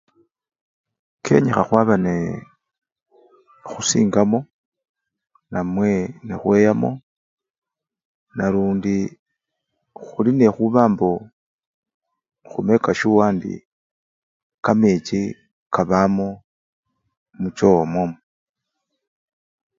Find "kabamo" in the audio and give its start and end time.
15.73-16.29